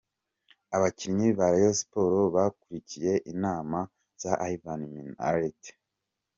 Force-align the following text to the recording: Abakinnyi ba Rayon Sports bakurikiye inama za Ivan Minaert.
Abakinnyi 0.75 1.27
ba 1.37 1.47
Rayon 1.53 1.75
Sports 1.81 2.31
bakurikiye 2.35 3.13
inama 3.31 3.77
za 4.21 4.31
Ivan 4.53 4.81
Minaert. 4.93 5.61